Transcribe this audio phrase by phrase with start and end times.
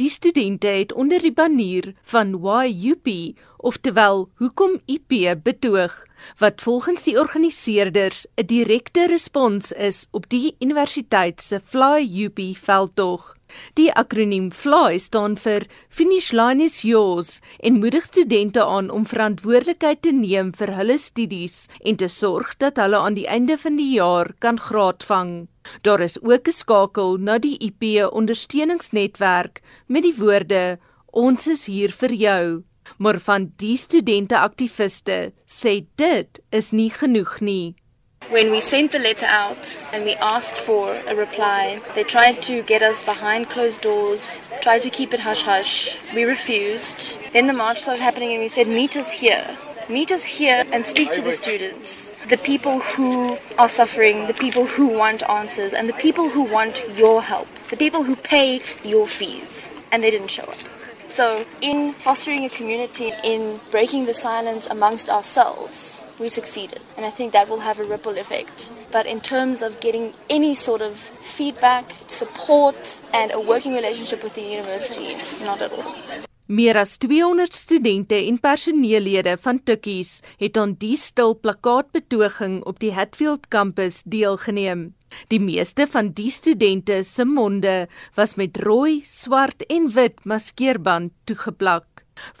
[0.00, 2.30] Die studente het onder die banier van
[2.64, 3.08] YUP,
[3.58, 6.06] oftewel Hoekom IP betoog,
[6.38, 13.36] wat volgens die organiseerders 'n direkte respons is op die universiteit se Fly UP veldtog.
[13.74, 20.02] Die akroniem FLY staan vir Finish Line is Yours en moedig studente aan om verantwoordelikheid
[20.02, 23.92] te neem vir hulle studies en te sorg dat hulle aan die einde van die
[23.92, 25.51] jaar kan graadvang.
[25.82, 30.78] Daar is ook 'n skakel na die IP ondersteuningsnetwerk met die woorde
[31.12, 32.62] Ons is hier vir jou.
[32.96, 37.74] Maar van die studente aktiviste sê dit is nie genoeg nie.
[38.30, 42.62] When we sent the letter out and we asked for a reply, they tried to
[42.62, 45.98] get us behind closed doors, tried to keep it hush hush.
[46.14, 47.18] We refused.
[47.32, 49.44] Then the march started happening and we said, Meet us here.
[49.88, 54.64] Meet us here and speak to the students, the people who are suffering, the people
[54.64, 59.08] who want answers, and the people who want your help, the people who pay your
[59.08, 59.68] fees.
[59.90, 60.58] And they didn't show up.
[61.08, 66.80] So, in fostering a community, in breaking the silence amongst ourselves, we succeeded.
[66.96, 68.72] And I think that will have a ripple effect.
[68.90, 74.34] But in terms of getting any sort of feedback, support, and a working relationship with
[74.34, 76.31] the university, not at all.
[76.46, 82.90] Meer as 200 studente en personeellede van Tukkies het aan die stil plakkaatbetoging op die
[82.92, 84.88] Hatfield kampus deelgeneem.
[85.30, 91.86] Die meeste van die studente se monde was met rooi, swart en wit maskeerband toegeplak.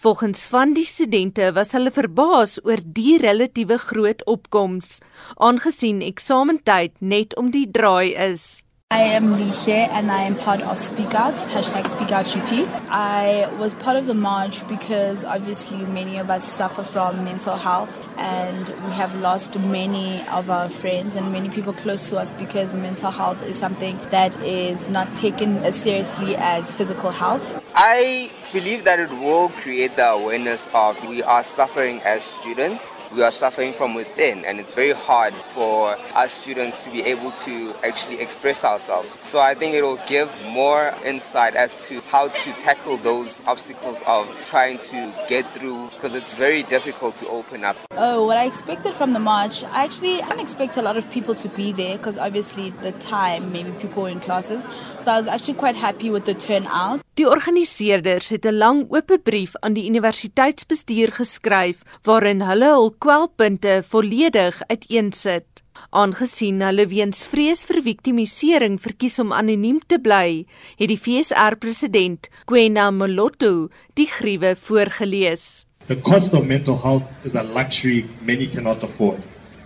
[0.02, 4.98] Volgens van die studente was hulle verbaas oor die relatiewe groot opkoms
[5.36, 8.61] aangesien eksamentyd net om die draai is.
[8.92, 12.68] I am Lishe and I am part of Speak Out, hashtag Speak Out UP.
[12.90, 17.88] I was part of the march because obviously many of us suffer from mental health
[18.18, 22.76] and we have lost many of our friends and many people close to us because
[22.76, 27.50] mental health is something that is not taken as seriously as physical health.
[27.74, 32.98] I believe that it will create the awareness of we are suffering as students.
[33.14, 37.30] We are suffering from within, and it's very hard for us students to be able
[37.30, 39.16] to actually express ourselves.
[39.20, 44.02] So I think it will give more insight as to how to tackle those obstacles
[44.06, 47.76] of trying to get through because it's very difficult to open up.
[47.92, 51.34] Oh, what I expected from the march, I actually didn't expect a lot of people
[51.36, 54.66] to be there because obviously the time, maybe people were in classes.
[55.00, 57.00] So I was actually quite happy with the turnout.
[57.20, 63.82] Die organiseerders het 'n lang oop brief aan die universiteitsbestuur geskryf waarin hulle hul kwelpunte
[63.88, 65.44] volledig uiteensit.
[65.90, 70.46] Aangesien hulle weens vrees vir victimisering verkies om anoniem te bly,
[70.78, 75.66] het die FSR president, Kwena Moloto, die gruwe voorgeles.
[75.86, 79.20] The cost of mental health is a luxury many cannot afford.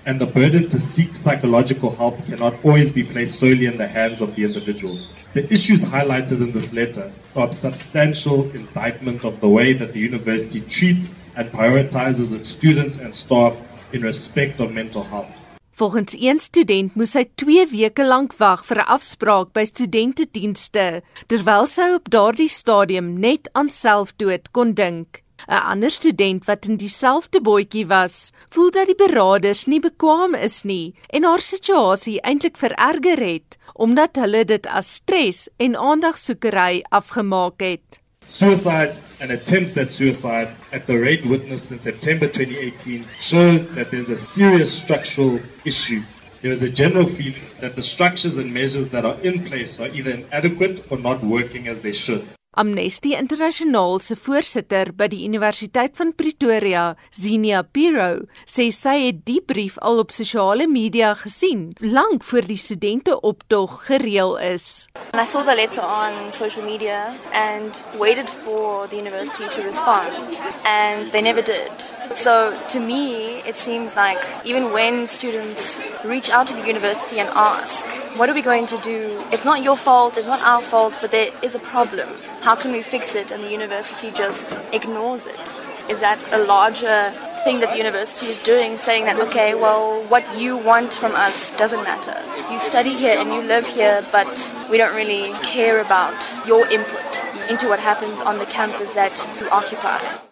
[0.04, 4.20] And the burden to seek psychological help cannot always be placed solely in the hands
[4.20, 4.98] of the individual.
[5.36, 10.00] The issues highlighted in this letter are a substantial indictment of the way that the
[10.00, 13.52] university treats and prioritizes its students and staff
[13.92, 15.28] in respect of mental health.
[15.72, 21.68] Volgens een student moes hy 2 weke lank wag vir 'n afspraak by studentedienste terwyl
[21.68, 25.25] sy op daardie stadium net aan selfdood kon dink.
[25.48, 30.62] 'n Ander student wat in dieselfde bootjie was, voel dat die beraders nie bekwam is
[30.62, 37.60] nie en haar situasie eintlik vererger het omdat hulle dit as stres en aandagsoekery afgemaak
[37.60, 38.00] het.
[38.26, 44.10] Suicides and attempts at suicide at the rate witnessed in September 2018 show that there's
[44.10, 46.02] a serious structural issue.
[46.42, 49.88] There is a general feeling that the structures and measures that are in place are
[49.88, 52.35] either inadequate or not working as they should.
[52.56, 59.42] Amnesty Internasionaal se voorsitter by die Universiteit van Pretoria, Zenia Piro, sê sy het die
[59.44, 64.86] brief al op sosiale media gesien, lank voor die studente optog gereël is.
[65.12, 70.40] And I saw the letter on social media and waited for the university to respond,
[70.64, 71.76] and they never did.
[72.16, 77.28] So to me, it seems like even when students reach out to the university and
[77.34, 77.84] ask,
[78.16, 79.22] What are we going to do?
[79.32, 82.08] It's not your fault, it's not our fault, but there is a problem.
[82.42, 83.30] How can we fix it?
[83.30, 85.64] And the university just ignores it.
[85.88, 87.12] Is that a larger
[87.44, 91.56] thing that the university is doing, saying that, okay, well, what you want from us
[91.56, 92.16] doesn't matter.
[92.50, 97.22] You study here and you live here, but we don't really care about your input
[97.48, 100.25] into what happens on the campus that you occupy.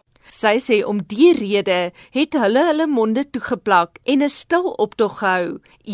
[0.44, 1.76] Sy sê om die rede
[2.12, 5.46] het hulle hulle monde toegeplak en 'n stil optog gehou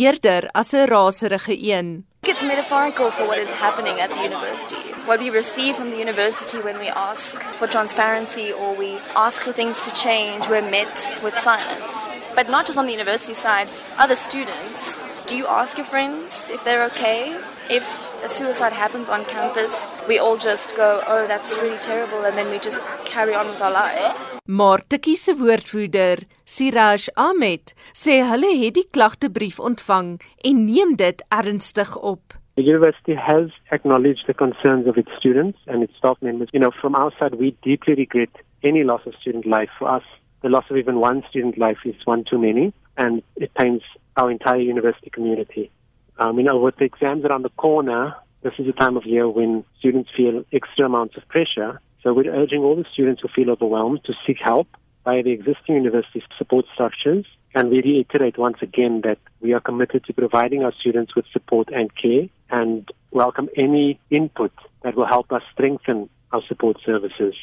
[0.02, 2.04] eerder as 'n raserige een.
[2.22, 4.82] It's metaphorical for what is happening at the university.
[5.06, 9.52] What we receive from the university when we ask for transparency or we ask for
[9.52, 11.94] things to change, we're met with silence.
[12.34, 16.64] But not just on the university side, other students Do you ask your friends if
[16.64, 17.38] they're okay?
[17.68, 17.86] If
[18.24, 22.50] a suicide happens on campus, we all just go, "Oh, that's really terrible," and then
[22.50, 22.80] we just
[23.10, 24.36] carry on with our lives.
[24.44, 31.24] Maar Tikkie se woordvoerder, Siraj Ahmed, sê hulle het die klagtebrief ontvang en neem dit
[31.28, 32.36] ernstig op.
[32.54, 36.48] The university has acknowledged the concerns of its students and its staff members.
[36.52, 38.30] You know, from our side, we deeply regret
[38.62, 39.70] any loss of student life.
[39.78, 40.04] For us,
[40.42, 43.82] the loss of even one student life is one too many, and it pains
[44.16, 45.70] our entire university community.
[46.18, 49.28] Um, you know, with the exams around the corner, this is a time of year
[49.28, 51.80] when students feel extra amounts of pressure.
[52.02, 54.68] So we're urging all the students who feel overwhelmed to seek help
[55.04, 57.26] by the existing university support structures.
[57.54, 61.68] And we reiterate once again that we are committed to providing our students with support
[61.72, 64.52] and care and welcome any input
[64.82, 67.34] that will help us strengthen our support services.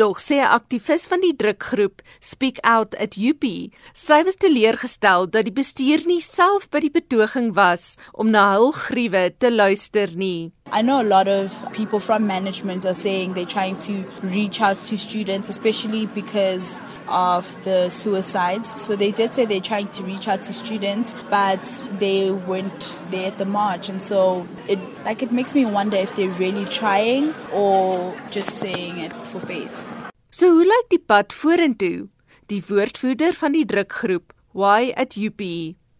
[0.00, 3.44] Dog sê 'n aktivis van die drukgroep Speak Out at UP,
[3.92, 8.72] sy was teleurgestel dat die bestuur nie self by die betoging was om na hul
[8.72, 10.52] gruwe te luister nie.
[10.72, 14.78] I know a lot of people from management are saying they're trying to reach out
[14.78, 18.70] to students, especially because of the suicides.
[18.80, 21.62] So they did say they're trying to reach out to students, but
[21.98, 23.88] they weren't there at the march.
[23.88, 28.98] And so it like it makes me wonder if they're really trying or just saying
[28.98, 29.88] it for face.
[30.30, 32.08] So hoe lyk die pad vorentoe?
[32.46, 35.40] Die woordvoerder van die drukgroep, Why at UP.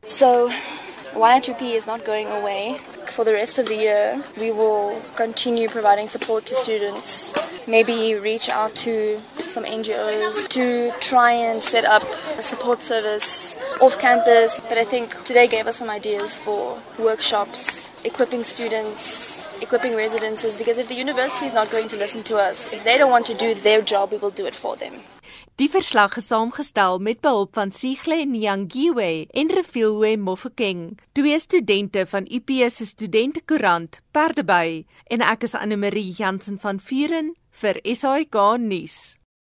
[0.06, 0.48] So,
[1.14, 2.76] YHUP is not going away.
[3.10, 7.34] For the rest of the year, we will continue providing support to students.
[7.66, 12.04] Maybe reach out to some NGOs to try and set up
[12.38, 14.60] a support service off campus.
[14.68, 20.56] But I think today gave us some ideas for workshops, equipping students, equipping residences.
[20.56, 23.26] Because if the university is not going to listen to us, if they don't want
[23.26, 25.02] to do their job, we will do it for them.
[25.60, 32.24] Die verslag is saamgestel met behulp van Sigle Nyangiwe en Refilwe Mofokeng, twee studente van
[32.32, 39.19] UP se studentekoerant Perdeby en ek is Anne Marie Jansen van Vuren vir SAK nuus.